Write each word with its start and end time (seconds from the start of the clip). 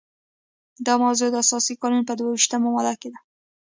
دا 0.85 0.93
موضوع 1.03 1.29
د 1.31 1.35
اساسي 1.43 1.73
قانون 1.81 2.03
په 2.05 2.13
دوه 2.19 2.29
ویشتمه 2.31 2.69
ماده 2.73 2.93
کې 3.01 3.09
ده. 3.13 3.19